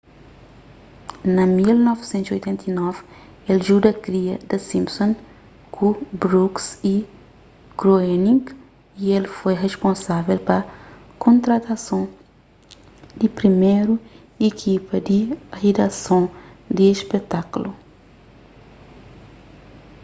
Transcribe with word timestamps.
na 1.35 1.43
1989 1.45 3.01
el 3.51 3.57
djuda 3.63 3.91
kria 4.05 4.35
the 4.49 4.59
simpsons 4.69 5.17
ku 5.75 5.87
brooks 6.21 6.65
y 6.93 6.95
groening 7.79 8.43
y 9.03 9.05
el 9.17 9.25
foi 9.37 9.53
risponsável 9.65 10.39
pa 10.47 10.59
kontratason 11.23 12.03
di 13.19 13.27
priméru 13.39 13.93
ikipa 14.49 14.95
di 15.07 15.19
ridason 15.59 16.23
di 16.75 16.85
spetákulu 17.01 17.71